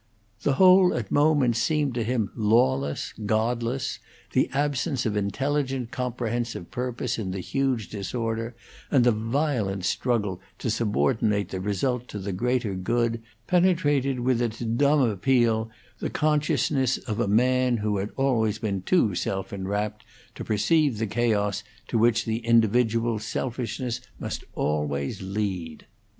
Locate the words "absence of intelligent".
4.51-5.91